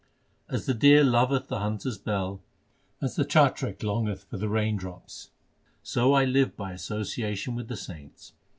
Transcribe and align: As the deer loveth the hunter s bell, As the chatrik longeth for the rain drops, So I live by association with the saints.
As 0.49 0.65
the 0.65 0.73
deer 0.73 1.03
loveth 1.03 1.47
the 1.47 1.59
hunter 1.59 1.89
s 1.89 1.97
bell, 1.99 2.41
As 3.03 3.15
the 3.15 3.23
chatrik 3.23 3.83
longeth 3.83 4.23
for 4.23 4.37
the 4.39 4.49
rain 4.49 4.75
drops, 4.75 5.29
So 5.83 6.13
I 6.13 6.25
live 6.25 6.57
by 6.57 6.71
association 6.71 7.53
with 7.53 7.67
the 7.67 7.77
saints. 7.77 8.33